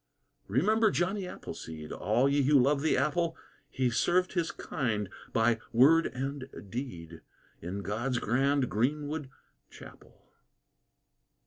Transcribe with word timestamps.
Remember 0.47 0.89
Johnny 0.89 1.27
Appleseed, 1.27 1.91
All 1.91 2.27
ye 2.27 2.41
who 2.41 2.57
love 2.59 2.81
the 2.81 2.97
apple; 2.97 3.37
He 3.69 3.91
served 3.91 4.33
his 4.33 4.49
kind 4.49 5.09
by 5.31 5.59
Word 5.71 6.07
and 6.07 6.49
Deed, 6.71 7.21
In 7.61 7.83
God's 7.83 8.17
grand 8.17 8.67
greenwood 8.67 9.29
chapel. 9.69 10.33